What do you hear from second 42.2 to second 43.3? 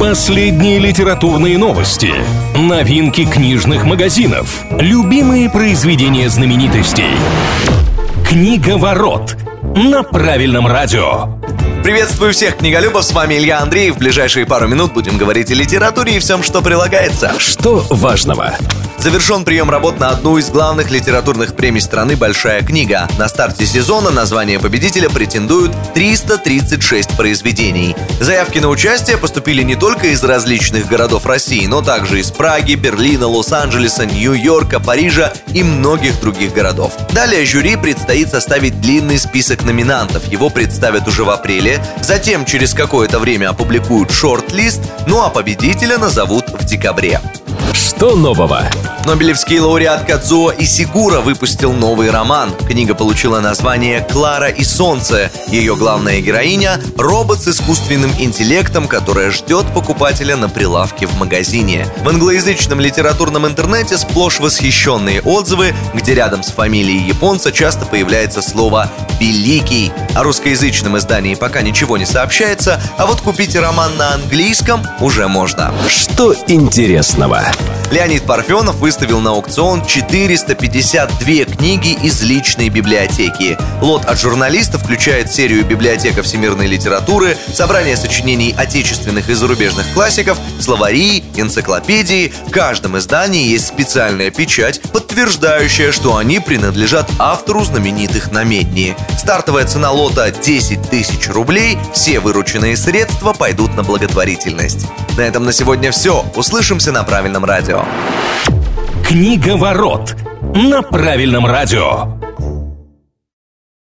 через какое-то